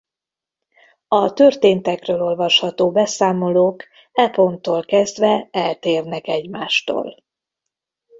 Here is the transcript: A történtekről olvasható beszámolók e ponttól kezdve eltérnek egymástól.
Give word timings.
A 1.07 1.33
történtekről 1.33 2.21
olvasható 2.21 2.91
beszámolók 2.91 3.83
e 4.11 4.29
ponttól 4.29 4.83
kezdve 4.85 5.47
eltérnek 5.51 6.27
egymástól. 6.27 7.23